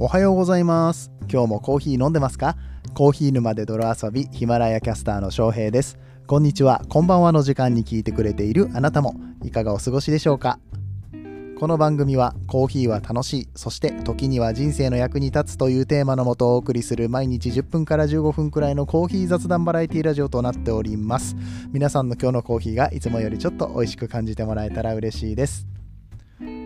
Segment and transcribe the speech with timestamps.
[0.00, 1.10] おはようございます。
[1.28, 2.56] 今日もコーヒー飲んでますか？
[2.94, 5.98] コーヒー沼で泥遊びヒマラヤキャスターの翔平です。
[6.28, 6.84] こんにちは。
[6.88, 10.60] こんばんはの時間に聞いてくれているあなたもいかがお過ごしでしょうか？
[11.58, 21.34] この番組はコーヒーは楽しいそして時には人生の役に立つというテーマのもとお送りする毎日10分から15分くらいのコーヒー雑談バラエティラジオとなっております。
[21.72, 25.66] 皆さんの今日のコーヒーがいつもよりちょっと美味しく感じてもらえたら嬉しいです。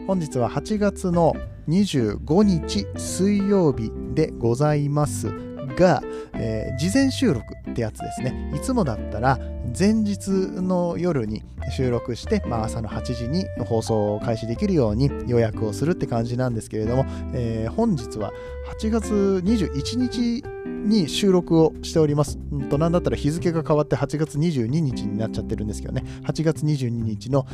[0.07, 1.33] 本日は8月の
[1.69, 5.33] 25日水曜日でございます
[5.77, 6.03] が、
[6.35, 9.39] えー、事前収録ってやつですねいつもだったら
[9.79, 18.33] 前日の夜に収録して、まあ、朝の8時に放送を開始できるように予約をするって感じなんですけれども、えー、本日は
[18.81, 19.13] 8月
[19.45, 20.45] 21日
[20.83, 22.39] に収録をしております。
[22.39, 27.47] んと、なんだったら日付が変わって8月22日になっちゃってるんですけどね、8月22日の、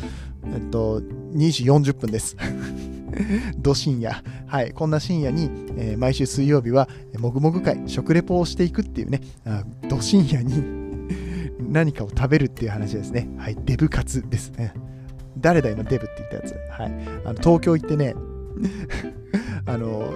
[0.46, 2.36] えっと、2時40分です。
[3.58, 4.22] ど深夜。
[4.46, 4.72] はい。
[4.72, 6.88] こんな深夜に、えー、毎週水曜日は、
[7.18, 10.62] もぐもぐ会、食レポをしていくっていうね、あど深夜に
[11.70, 13.28] 何かを食べるっていう話ですね。
[13.36, 13.58] はい。
[13.64, 14.72] デブカツですね。
[15.38, 16.54] 誰だ今デブって言ったやつ。
[16.70, 16.92] はい。
[17.24, 18.14] あの東京行ってね、
[19.66, 20.12] あの、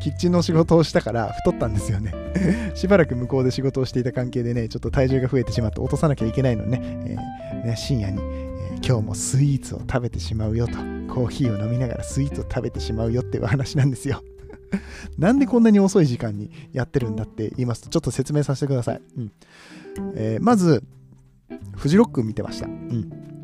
[0.00, 2.12] キッチンの仕事をしたから太ったんですよね
[2.74, 10.74] しばらく向こうで仕事をしていた関係でね、ちょっと体重が増えてしまって落とさなきゃいけないのね、えー、ね深夜に、えー、今日もスイーツを食べてしまうよと、
[11.08, 14.22] コーヒーを飲みながらスイーツを食べてしまうよっていう話なんですよ
[15.18, 19.02] なんでこんなに遅い時間にやってるんだって言いますと、ちょっと説明させてください。
[19.16, 19.32] うん
[20.16, 20.82] えー、まず、
[21.76, 22.66] フジロック見てました。
[22.66, 23.34] うん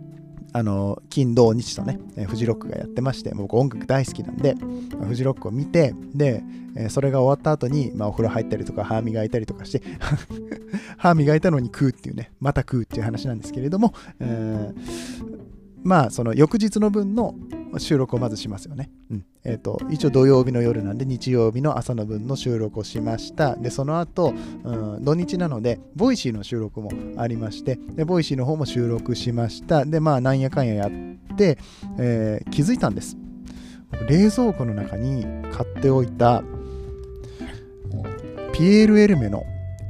[0.52, 4.55] あの金土日とね、えー、フジロックがやってまして僕音楽大好きなんで、
[4.98, 6.42] まあ、フジロックを見てで、
[6.77, 9.83] えー、それが終わった後に、まあ、お風呂入ったりとか歯磨いたりとかして
[10.98, 15.30] 歯磨いたのに食うっていうねまた食うっていう話なんですけれども、えー、
[15.83, 17.34] まあその翌日の分の
[17.78, 18.91] 収録をまずしますよね。
[19.11, 23.56] うんえーと、一応土曜日の夜なんで日曜日の朝の分の収録をしました。
[23.56, 29.85] で、その後、うん、土日なので、ボイシーの収録もありまして、でボイシーの方も収録しました。
[29.86, 31.58] で、まあ、なんやかんややって、
[31.98, 33.17] えー、気づいたんです。
[34.08, 36.42] 冷蔵庫の中に買っておいた、
[38.52, 39.45] ピエール・エルメの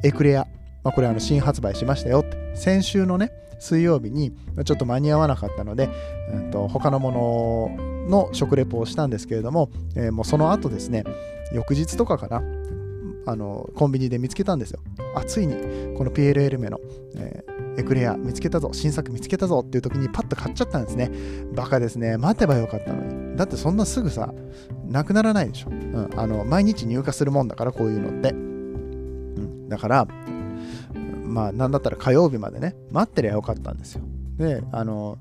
[0.04, 0.46] エクレア。
[0.84, 2.38] まあ、これあの新発売しましたよって。
[2.54, 4.32] 先週のね、水曜日に
[4.64, 5.88] ちょっと間に合わなかったので、
[6.32, 7.70] うんと、他のも
[8.08, 11.04] のの食レポをしたんですけれども、えー、もうその後ですね
[11.52, 12.42] 翌日とかかな
[13.26, 14.80] あのコンビニで見つけたんですよ。
[15.14, 15.54] あついに
[15.96, 16.80] この PLL メの、
[17.16, 21.10] えー、エクレア見つけたぞ新作見つけたぞっていう時にパッと買っちゃったんですね。
[21.52, 22.16] バカですね。
[22.16, 23.36] 待てばよかったのに。
[23.36, 24.32] だってそんなすぐさ
[24.86, 30.08] なくならないでしょ、うん、あの毎日入荷するもんだからこういうのって、うん、だから
[31.30, 34.02] まあ、なんだったら火曜日までね、待ってりゃよかったんですよ。
[34.36, 35.18] で、あの、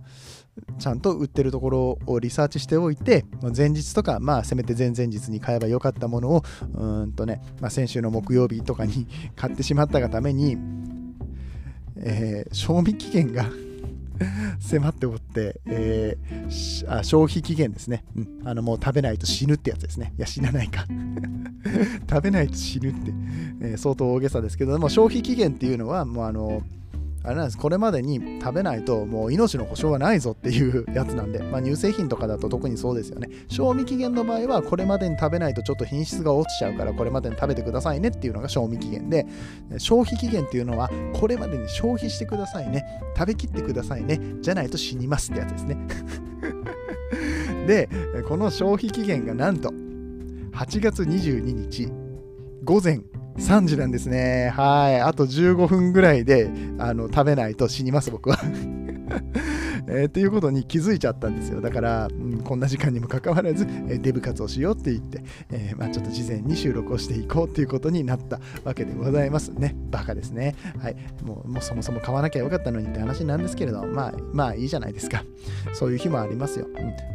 [0.77, 3.25] ちゃんと売ってるところをリサーチしておいて、
[3.55, 6.43] 前日とか、まあ、せめて前々日に買えばよかったものを、
[6.73, 10.57] うんとね、まあ、先週の木曜日とかに買ってしまったがために、
[11.97, 13.45] えー、賞味期限が
[14.59, 18.41] 迫っておって、えー、あ消費期限ですね、うん。
[18.45, 20.13] あのもう食べないと死ぬってやつですね。
[20.17, 20.85] いや、死なないか
[22.09, 23.13] 食べないと死ぬって、
[23.61, 26.63] えー、相当大げさですけども、消費期限っていうのは、もうあの、
[27.23, 27.57] あれなんです。
[27.57, 33.29] これまでに食べないともう命の保証はないぞっていうやつなんで、まあ、乳製品とかだと特にそうですよね。
[33.49, 39.25] 賞味期限の場合はこれまでに食べないとちょっと品質が落ちちゃうからこれまでに食べてくださいねっていうのが賞味期限で。
[39.77, 42.85] 消費期限っていうのはこれまでに消費してくださいね。
[43.15, 44.19] 食べきってくださいね。
[44.41, 45.77] じゃないと死にますってやつですね。
[47.67, 47.89] で
[48.27, 51.91] この消費期限がなんと8月22日
[52.63, 53.01] 午前
[53.37, 54.51] 3時なんですね。
[54.55, 54.99] はい。
[54.99, 58.37] あと15分ぐらいであの食べないと死にます、僕は
[59.87, 60.05] えー。
[60.07, 61.61] っていうことに気づいちゃったんですよ。
[61.61, 69.75] だから、うん、こんな時間にもかかわらず、えー、デブ活をしようって言って、えー、まあ、ちょっと事前に収録をしていこうっていうことになったわけでございますね。
[69.89, 70.55] バカですね。
[70.79, 70.95] はい。
[71.23, 75.23] もうもうそもそも買わなきゃよかったのにって話なんですけれど、まあ、まあいいじゃないですか。
[75.73, 76.67] そういう日もありますよ。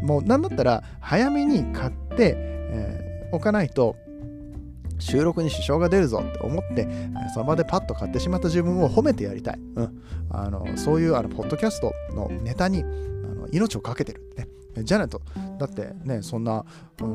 [0.02, 3.96] うん、もうなんだったら、早めに買って、えー、おかないと、
[4.98, 6.88] 収録に支障が出るぞって思って、
[7.32, 9.58] その場でパッと買ってしまった自分を褒めてやりたい。
[9.76, 14.48] うん、あのそういうあのポッドキャストのネタにあの命をかけてるね。
[14.82, 15.22] じゃないと、
[15.58, 16.64] だってね、そんな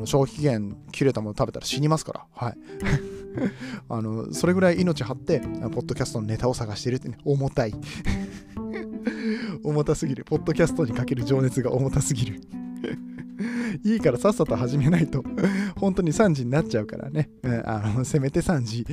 [0.06, 2.26] 消費期限切れたもの食べたら死にますから。
[2.34, 2.58] はい。
[3.88, 7.74] あのそれぐらい命張って、ポッドキャストのネタを探しているってね、重たい。
[9.62, 10.24] 重たすぎる。
[10.24, 12.40] ポッドキャストにかける情熱が重たすぎる。
[13.84, 15.24] いいからさっさと始めないと。
[15.76, 18.86] 本当に3時になっちゃうからね、うん、あのせめて3時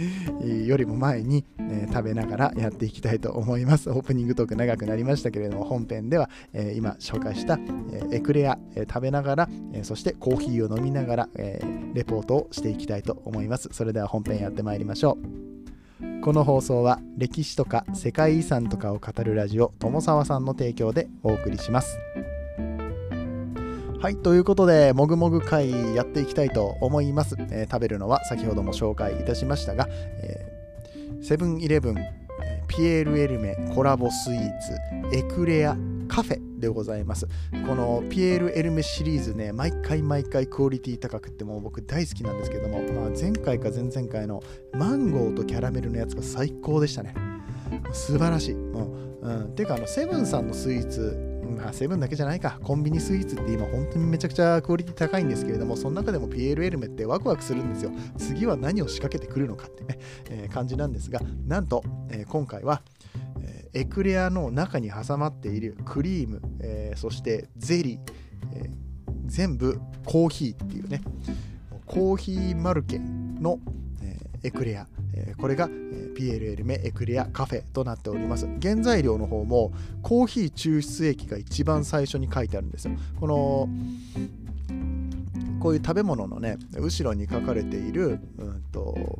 [0.67, 3.89] よりも前に、えー、食べながらやっていきたいと思います。
[3.89, 7.59] オープニングトーク長くなりましたけれども本編では、えー、今紹介した、
[7.91, 11.59] えー、エクレア、え食べながら、えそしてコーヒーを飲みながら、え
[11.93, 13.69] レポートをしていきたいと思います。
[13.71, 16.21] それでは本編やってまいりましょう。
[16.21, 21.97] この放送は歴史とか世界遺産とかを語るラジオ友沢さんの提供でお送りします。
[23.99, 27.35] はい、ということで、もぐもぐ会やっていきたいと思います。
[27.49, 29.87] えー、食べるのは先ほども紹介いたしましたが、
[31.19, 31.95] セブンイレブン、
[32.67, 35.75] ピエール・エルメコラボスイーツ、エクレア、
[36.07, 37.27] カフェでございます。
[37.65, 47.15] このピエール・エルメシリーズね、毎回毎回クオリティ高くてもう僕大好きなんですけども、まあ、前回か前々回のマンゴーとキャラメルのやつが最高でしたね。
[47.93, 48.53] 素晴らしい。
[48.53, 52.59] もううん、ていうかあの、セブンさんのスイーツ、まあ、セブンだけじゃないか。
[52.63, 57.91] コンビニスイーツって今本当にめちゃくちゃクオリティ高いんですけれども、その中でも PLL メってワクワクするんですよ。
[58.17, 59.99] 次は何を仕掛けてくるのかってね、
[60.29, 62.81] えー、感じなんですが、なんと、えー、今回は、
[63.41, 67.99] えー、エクレアの中に挟まっているクリーム、えそしてゼリー、
[68.53, 68.71] え
[69.25, 71.01] 全部コーヒーっていうね、
[71.85, 73.59] コーヒーマルケの、
[74.01, 74.87] えエクレア、
[75.17, 75.69] えこれが、
[76.15, 78.47] PLL メエクレアカフェとなっております。
[78.61, 79.71] 原材料の方も
[80.01, 82.93] コーヒー抽出液が一番最初に書いてあるんですよ。
[83.19, 83.69] この
[85.59, 89.19] こういう食べ物のね後ろに書かれている、うんと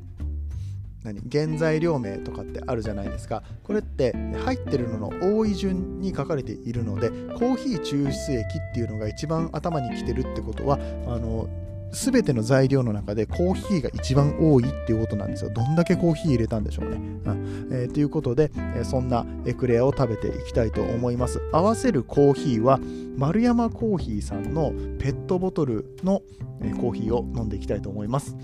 [1.04, 3.44] 何原材料名とかってあるじゃないですか。
[3.64, 4.14] これって
[4.44, 10.78] 入ってるのの多い順に書かれているのでコーヒー抽出液っていうのが一番頭にきてるってことは
[11.08, 11.48] あの
[11.92, 15.52] 全ての材料の中でコーヒーが一番多いっていうことなんですよ。
[15.52, 16.96] どんだけコーヒー入れたんでしょうね。
[16.96, 17.00] う
[17.32, 21.42] んえー、ということで、えー、そんなエクレアを食べていきたいと思います。
[21.52, 22.80] 合わせるコーヒーは
[23.18, 26.22] 丸山コーヒーさんのペットボトルの、
[26.62, 28.36] えー、コーヒーを飲んでいきたいと思います。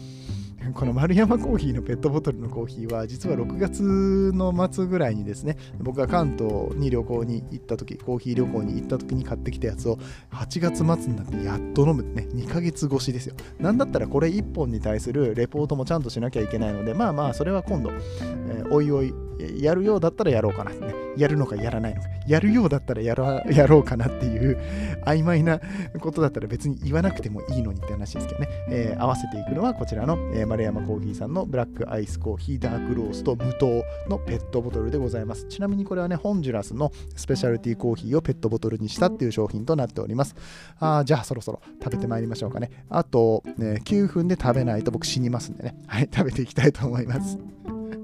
[0.74, 9.98] この丸山コーヒーのペットボトルのコーヒーは実は6月の末ぐらいにですね僕が関東に旅行に行った時コーヒー旅行に行った時に買ってきたやつを
[10.32, 13.36] 8月末になってやっと飲むね2ヶ月越しですよ。
[13.60, 19.14] なんだったらこれ1本に対するレポートもちゃんとしなきゃいけないのでまあまあそれは今度、えー、おいおい
[19.60, 24.58] やるようだったらやろうかなねやるのかやらないのかやるようだったらやろ やろうかなっていう
[25.06, 25.60] 曖昧な
[26.00, 35.48] ことだったら別に言わなくてもいいのにって話ですけどね、えー、合わせていくのはこちらの、えー、丸山コーヒーさんのブラックアイスコーヒーダークロースト無糖のペットボトルでございます。
[35.48, 40.36] ちなみにこれはねホンジュラスのスペシャルティーコーヒーをペットボトルにしたっていう商品となっております。
[40.80, 42.70] あじゃあそろそろ食べてまいりましょうかね。
[42.88, 45.76] あと、ね、9分で食べないと僕死にますんでね。
[45.88, 47.40] はい食べていきたいと思います。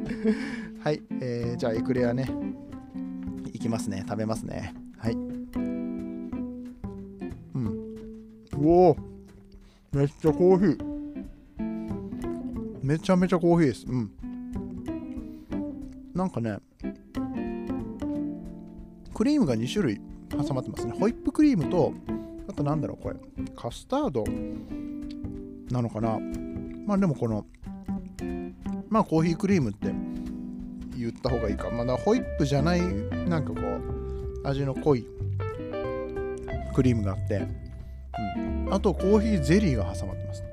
[0.81, 2.31] はい、えー、じゃあエクレアね
[3.53, 4.03] いきますね。
[4.09, 4.73] 食べますね。
[4.97, 5.13] はい。
[5.13, 5.17] う
[7.59, 7.75] ん。
[8.57, 8.97] うお
[9.91, 10.88] めっちゃコーヒー。
[12.89, 14.11] めちゃめちゃコーヒーですうん
[16.15, 16.57] なんかね
[19.13, 20.01] クリームが2種類
[20.31, 21.93] 挟まってますねホイップクリームと
[22.49, 23.15] あとなんだろうこれ
[23.55, 24.23] カスタード
[25.71, 26.17] なのかな
[26.87, 27.45] まあでもこの
[28.89, 29.93] まあコーヒークリームって
[30.97, 31.69] 言った方がいいか。
[31.69, 35.05] まだホイップじゃない、なんかこう、味の濃い
[36.75, 37.47] クリームがあって、
[38.17, 38.73] うん。
[38.73, 40.48] あとコーヒーゼリーが挟まってます。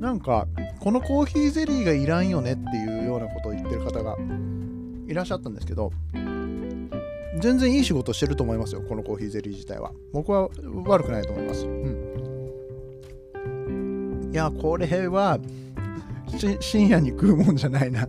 [0.00, 0.48] なんか、
[0.80, 4.16] このコーヒーゼリーがいらんよねっていうようなことを言ってる方が
[5.06, 5.92] いらっしゃったんですけど、
[7.40, 9.92] 全然いい仕事してると思いますよ、このコーヒーゼリー自体は。
[10.12, 10.48] 僕は
[10.86, 11.66] 悪くないと思います。
[11.66, 11.90] うん。
[14.32, 15.38] いや、これは、
[16.60, 18.08] 深夜に食うもんじゃないな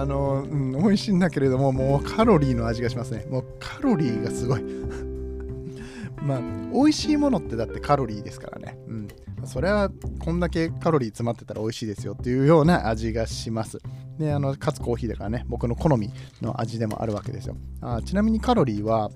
[0.00, 3.26] あの、うん、美味しいんだけれども、もうカロリーの味がしますね。
[3.28, 4.62] もうカロリーがすごい。
[6.22, 6.40] まあ、
[6.72, 8.78] 美味しいものってだってカロリーですからね。
[8.86, 9.08] うん。
[9.44, 13.80] それはこんだけカロリー詰まってたら美味しいですよっていうような味がします。
[14.18, 17.56] で、あの、かつコーヒーだからね、僕の好みの味でもあるわけですよ。
[17.80, 19.10] あちなみにカロリーは、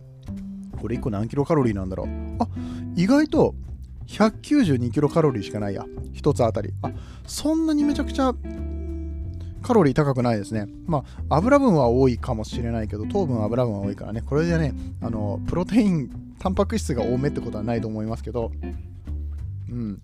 [0.80, 2.08] これ1個何キロカロリーなんだろう。
[2.40, 2.48] あ、
[2.96, 3.54] 意外と
[4.06, 5.84] 192キロカロリーしかないや。
[6.14, 6.72] 1つあたり。
[6.82, 6.90] あ、
[7.26, 8.34] そんなにめちゃくちゃ
[9.62, 10.66] カロリー高くないですね。
[10.86, 18.52] まあ、油分は多いかもしれないけど、糖分、油分は多いからね、これでね、あの、プロテイン、タンパク質が多めってことはないと思いますけど、
[19.70, 20.00] うん。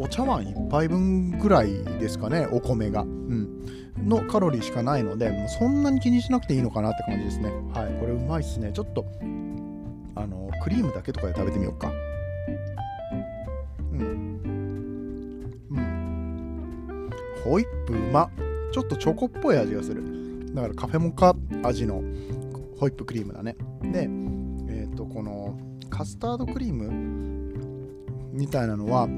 [0.00, 3.02] お茶碗1杯分ぐらいですかね、お米が。
[3.02, 3.48] うん。
[4.06, 7.50] のカロリーしかないので、もうそんなに気にしなくていいのかなって感じですね。
[7.74, 8.70] はい、これうまいっすね。
[8.72, 9.04] ちょっと、
[10.14, 11.90] あの、クリームだけとかで食べてみようか
[13.92, 14.00] うん
[15.70, 17.10] うん。
[17.44, 18.30] ホイップうま
[18.72, 22.02] ちょっとチョコっぽい味がするだからカフェモカ味の
[22.78, 27.58] ホイップクリームだねでえっ、ー、とこのカスタードクリーム
[28.32, 29.08] みたいなのは、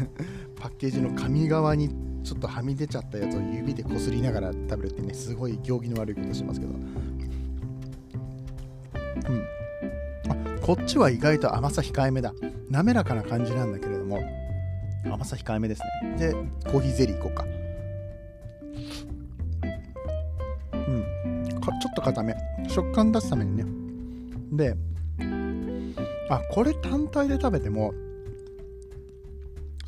[0.56, 1.90] パッケージの紙側に
[2.22, 6.72] ちょっとはみ出ちゃったやつを指でこすりながら食べるってねすごい行儀の悪いことしますけど。
[6.72, 6.80] うん。
[10.28, 12.32] あこっちは意外と甘さ控えめだ。
[12.70, 14.20] 滑らかな感じなんだけれども
[15.04, 16.16] 甘さ控えめですね。
[16.18, 16.32] で
[16.70, 17.44] コーヒーゼリーいこうか。
[20.72, 21.60] うん。
[21.60, 22.34] かちょっと固め。
[22.68, 23.64] 食感出すためにね。
[24.52, 24.76] で
[26.28, 27.92] あこれ単体で食べても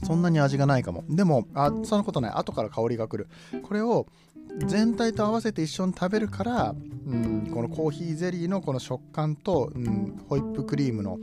[0.05, 1.05] そんなに味がないかも。
[1.09, 2.33] でもあそんなことない。
[2.33, 3.29] 後から香りが来る。
[3.63, 4.07] これを
[4.67, 6.75] 全体と合わせて一緒に食べるから、
[7.07, 11.19] うん、このコーヒーゼリーのこの食感と、うん、ホイップクリームの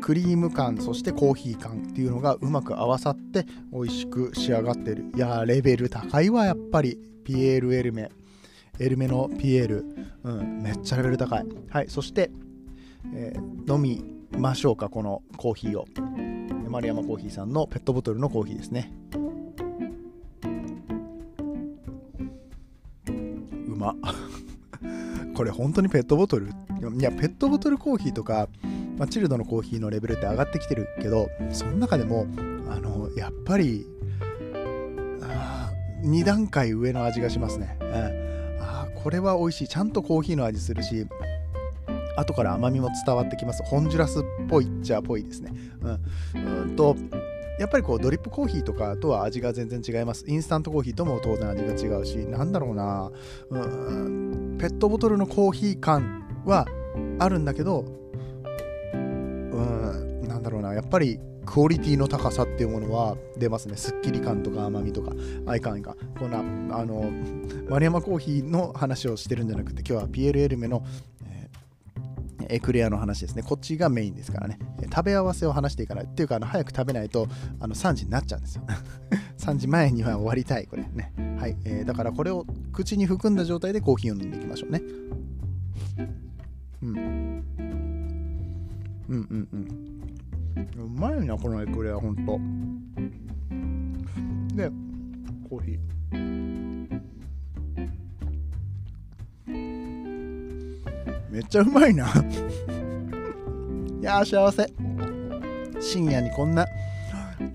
[0.00, 5.04] クリーム感そしてコーヒー感っていうのがうまく合わさって美味しく仕上がってる。
[5.14, 6.98] いやレベル高いわやっぱり。
[7.24, 8.10] ピエール・エルメ。
[8.80, 9.84] エルメのピエール、
[10.24, 11.46] うん、めっちゃレベル高い。
[11.68, 12.30] はいそして、
[13.14, 14.04] えー、飲み
[14.36, 15.86] ましょうかこのコーヒーを
[16.72, 18.90] 丸山コーヒーさんのペットボトルのコーヒーですね。
[23.68, 23.94] うま。
[25.36, 26.46] これ本当にペットボトル？
[26.46, 28.48] いやペットボトルコーヒーとか、
[28.96, 32.26] まあ、チルドのコーヒーのレベルって上がってきてるけどその中でも
[32.68, 33.86] あのやっぱり
[36.02, 37.88] 2段階上の味がしますね、うん、
[38.60, 39.68] あこれは美味しい。
[39.68, 41.06] ちゃんとコーヒーの味するし
[42.16, 43.62] 後から甘みも伝わってきます。
[43.64, 45.52] ホンジュラスっぽいっちゃっぽいですね。
[46.34, 46.96] うん、うんと
[47.58, 50.24] やっぱりこうドリップコーヒーとかとは味が全然違います。
[50.26, 53.10] インスタントコーヒーとも当然味が違うし、なんだろうな、
[53.50, 56.66] うん、ペットボトルのコーヒー感は
[57.18, 57.84] あるんだけど、
[58.94, 63.76] うん、なんだろうな、やっぱりクオリティの高さっていうものは出ますね。
[63.76, 65.12] すっきり感とか甘みとか、
[65.46, 65.96] アイカンが。
[66.18, 67.10] こんな、あの、
[67.68, 70.84] 丸山コーヒーの話をしてるんじゃなくて、今日は PLL メの
[72.52, 73.42] エクレアの話ですね。
[73.42, 74.58] こっちがメインですからね。
[74.84, 76.04] 食べ合わせを話していかない。
[76.04, 77.26] っていうか、あの早く食べないと
[77.60, 78.64] あの3時になっちゃうんですよ。
[79.38, 81.12] 3時前には終わりたい、これね。
[81.38, 81.56] はい。
[81.64, 84.82] えー、だからこれを口に含んだ状態でコーヒーを飲んでいきましょうね。
[86.82, 87.42] うん。
[89.08, 90.84] うんうんうん。
[90.84, 92.38] うまいな、このエクレア、ほんと。
[94.54, 94.70] で、
[95.48, 95.91] コーヒー。
[101.44, 102.06] っちゃうまいな。
[104.00, 104.72] いやー幸せ。
[105.80, 106.66] 深夜にこんな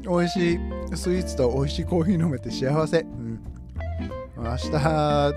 [0.02, 0.60] 美味しい
[0.96, 3.40] スイーツと美味しいコーヒー飲めて幸せ、うん、
[4.38, 5.34] 明日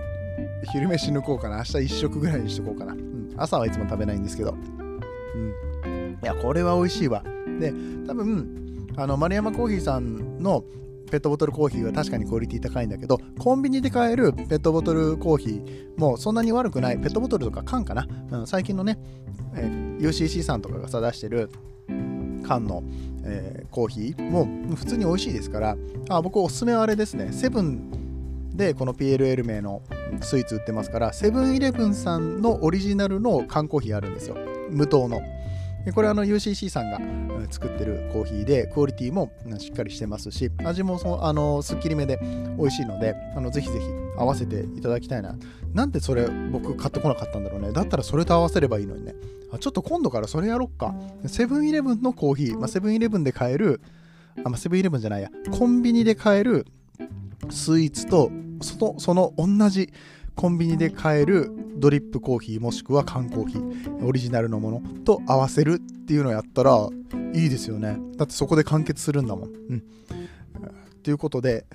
[0.72, 1.58] 昼飯抜こうかな。
[1.58, 4.54] 明日1食ぐらいにしとこうかな、うん、朝はいつも食べないんですけど、
[5.84, 7.22] うん、いやこれは美味しいわ。
[7.60, 7.72] で
[8.06, 10.64] 多分あの丸山コーヒーさんの
[11.10, 18.98] ペットボトルコーヒーは確かにクオリティ高いんだけど、コンビニで買えるペットボトルコーヒーもそんなに悪くない、ペットボトルとか缶かな、うん、最近のね、
[19.54, 21.50] えー、UCC さんとかがさ出してる
[22.46, 22.82] 缶の、
[23.24, 25.76] えー、コーヒーも普通に美味しいですから、
[26.08, 29.82] あ僕おすすめはあれですね、セブンでこの PLL 名の
[30.20, 34.36] スイーツ売ってますから、セブンイレブンさんのオリジナルの缶コーヒーあるんですよ、
[34.70, 35.20] 無糖の。
[35.84, 36.98] でこれあの UCC さんが
[37.50, 42.18] 作ってるコーヒーでクオリティもしっかりしてますし味もそあのすっきりめで
[42.58, 45.36] 美味しいのであのぜひぜひ合わせていただきたいな。
[45.72, 47.72] なんでそれ僕買ってこなかったんだろうね。
[47.72, 49.14] だったらそれと合わせればいいのにね。
[49.58, 50.94] ちょっと今度からそれやろっか。
[51.26, 53.80] セブンイレブンのコーヒー、セブンイレブンで買える
[54.44, 55.30] あ、ま、セブンイレブンじゃないや。
[55.50, 56.66] コンビニで買える
[57.48, 59.92] スイーツとそのその同じ
[60.40, 66.88] コンビニで買えるドリップコーヒーもしくは缶コーヒーオリジナルのものと合わせるっていうのをやったら
[67.34, 67.98] いいですよね。
[68.16, 69.50] だってそこで完結するんだもん。
[69.50, 69.84] うん。
[71.02, 71.66] ということで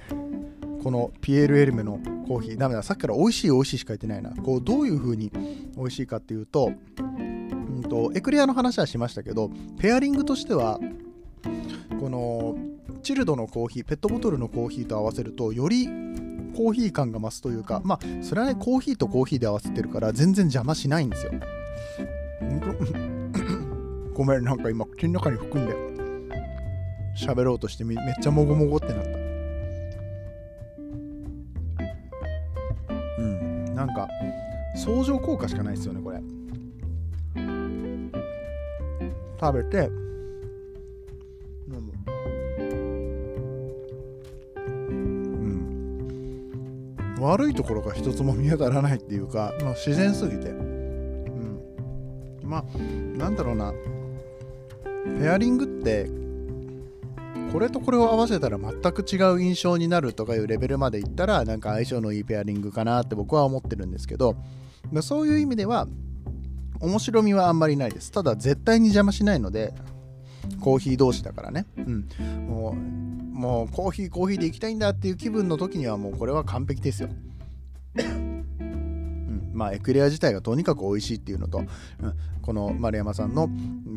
[0.81, 2.81] このピエール・エルメのコーヒーダメだ。
[2.81, 4.31] さっきから美味しい美味しいしか言ってないな。
[4.31, 5.31] こうどういう風に
[5.77, 10.79] 美味しいかっていうと,、うんとエクレアの話はしましたけどペアリングとしては
[12.00, 12.57] この
[13.03, 15.88] チルドのコーヒーペットボトルのコーヒーと合わせるとより
[16.56, 21.34] コーヒー感が増すというか、まあ、それはね、コーヒーとコーヒーで合わせてるから、全然邪魔しないんですよ。
[24.14, 25.76] ごめん、なんか今、口の中に含んで、
[27.18, 29.10] 喋ろうとしてめっちゃもごもごってなった。
[33.20, 34.08] うん、なんか、
[34.76, 36.22] 相乗効果しかないですよね、これ。
[39.40, 39.90] 食べて、
[47.19, 51.62] 悪いところが一つも見当たらないっていうか、まあ、自然すぎて、うん、
[52.43, 52.63] まあ
[53.17, 53.74] なんだろうな。
[55.19, 56.10] ペアリングって
[57.53, 64.36] これとこれを合わせたら全く違う印象になるとかいうレベルまでいったらなんか相性のいいペアリングかなって僕は思ってるんですけど
[65.01, 65.88] そういう意味では
[66.81, 68.12] 面白みはあんまりないです。
[68.12, 69.74] ただ絶対に邪魔しないので
[70.60, 72.07] コーヒー同士だからね、うん、
[72.48, 77.10] もうもうコーヒーコーヒーで行きたいんだっていう気分の時にはもうこれは完璧ですよ
[79.56, 81.68] まあ、エクレア自体がとにかく美味しいっていうのと、うん、
[82.42, 83.48] この丸山さんの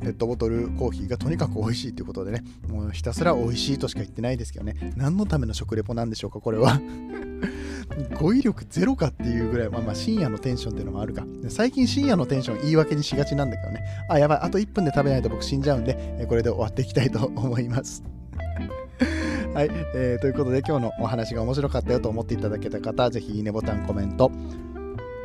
[0.01, 6.81] ペットボトルコーヒーがとにかく美味しいっていうことでね、もうひたすら美味しいとしか言ってないですけどね、何のための食レポなんでしょうか、これは。
[8.21, 11.25] 語彙力ゼロかっていうぐらい、まあまあ深夜のテンションっていうのもあるか。
[11.49, 13.81] 最近深夜のテンション言い訳にしがちなんだけどね。
[14.09, 18.18] あ、やばい、あと1分で食べないと僕死んじゃうんで、これで終わっていきたいと思います。
[19.59, 24.31] はい、えー、ということで今日のお話が面白かったよと思っていただけた方、ぜひいいねボタン、コメント、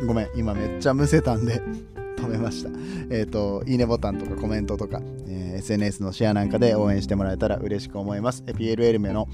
[0.08, 1.62] ごめん、今めっちゃむせたんで
[2.18, 2.72] 止めました。
[3.12, 8.42] えっ、ー、と、いいねボタンとかコメントとか、えー、SNS のシェアなんかで応援してもらえたら嬉しく思います。
[8.42, 9.28] PLL 名の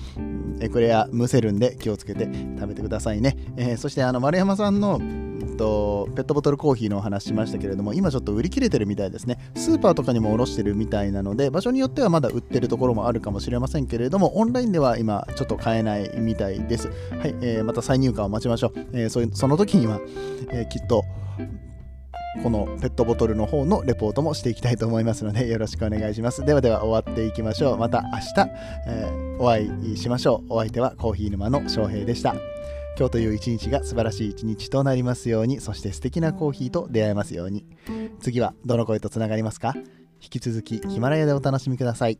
[0.59, 2.27] エクレアむせるんで気をつけて
[2.59, 3.37] 食べてくださいね。
[3.55, 4.99] えー、そしてあの丸山さんの
[5.59, 16.93] とペットボトルコーヒーのお話しましたけれども今ちょっと売り切れてるみたいですねスーパーとかにも卸してるみたいなので場所によってはまだ売ってるところもあるかもしれませんけれどもオンラインでは今ちょっと買えないみたいですは
[17.27, 19.99] い、えー、また再入荷を待ちましょう、えー、そその時には、
[20.51, 21.03] えー、きっと
[22.41, 26.45] このペットボトルの方のレポートもしていきたいと思いますのでよろしくお願いします。
[26.45, 27.77] ではでは終わっていきましょう。
[27.77, 28.49] また明日、
[28.87, 30.53] えー、お会いしましょう。
[30.53, 32.35] お相手はコーヒー沼の翔平でした。
[32.99, 37.65] 今日という一日が素晴らしい一日となりますように、そして素敵なコーヒーと出会えますように。
[38.19, 39.73] 次はどの声とつながりますか？
[40.21, 42.19] 引き続きヒマラヤでお楽しみください。